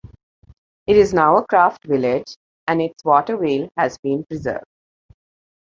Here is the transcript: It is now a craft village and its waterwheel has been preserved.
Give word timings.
It 0.87 0.95
is 0.97 1.13
now 1.13 1.37
a 1.37 1.45
craft 1.45 1.83
village 1.83 2.35
and 2.67 2.81
its 2.81 3.05
waterwheel 3.05 3.69
has 3.77 3.99
been 3.99 4.23
preserved. 4.23 4.65